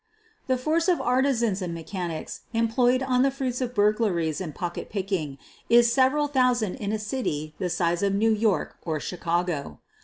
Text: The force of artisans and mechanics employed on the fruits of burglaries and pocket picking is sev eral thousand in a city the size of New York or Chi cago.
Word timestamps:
The 0.47 0.57
force 0.57 0.87
of 0.87 0.99
artisans 0.99 1.61
and 1.61 1.75
mechanics 1.75 2.41
employed 2.53 3.03
on 3.03 3.21
the 3.21 3.29
fruits 3.29 3.61
of 3.61 3.75
burglaries 3.75 4.41
and 4.41 4.55
pocket 4.55 4.89
picking 4.89 5.37
is 5.69 5.93
sev 5.93 6.13
eral 6.13 6.27
thousand 6.33 6.73
in 6.77 6.91
a 6.91 6.97
city 6.97 7.53
the 7.59 7.69
size 7.69 8.01
of 8.01 8.15
New 8.15 8.31
York 8.31 8.77
or 8.81 8.97
Chi 8.97 9.17
cago. 9.17 9.77